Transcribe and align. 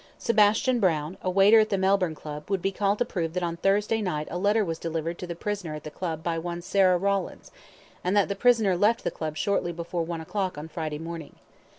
Sebastian 0.17 0.79
Brown, 0.79 1.15
a 1.21 1.29
waiter 1.29 1.59
at 1.59 1.69
the 1.69 1.77
Melbourne 1.77 2.15
Club, 2.15 2.49
would 2.49 2.59
be 2.59 2.71
called 2.71 2.97
to 2.97 3.05
prove 3.05 3.33
that 3.33 3.43
on 3.43 3.57
Thursday 3.57 4.01
night 4.01 4.27
a 4.31 4.37
letter 4.39 4.65
was 4.65 4.79
delivered 4.79 5.19
to 5.19 5.27
the 5.27 5.35
prisoner 5.35 5.75
at 5.75 5.83
the 5.83 5.91
Club 5.91 6.23
by 6.23 6.39
one 6.39 6.63
Sarah 6.63 6.97
Rawlins, 6.97 7.51
and 8.03 8.17
that 8.17 8.27
the 8.27 8.35
prisoner 8.35 8.75
left 8.75 9.03
the 9.03 9.11
Club 9.11 9.37
shortly 9.37 9.71
before 9.71 10.01
one 10.01 10.19
o'clock 10.19 10.57
on 10.57 10.69
Friday 10.69 10.97
morning. 10.97 11.35